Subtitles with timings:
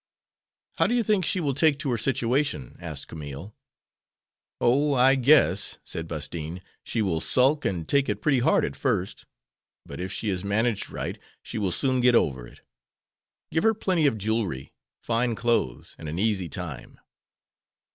[0.77, 3.55] "How do you think she will take to her situation?" asked Camille.
[4.59, 9.27] "O, I guess," said Bastine, "she will sulk and take it pretty hard at first;
[9.85, 12.61] but if she is managed right she will soon get over it.
[13.51, 16.99] Give her plenty of jewelry, fine clothes, and an easy time."